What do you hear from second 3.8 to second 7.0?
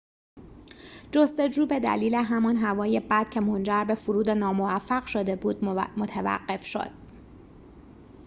به فرود ناموفق شده بود متوقف شد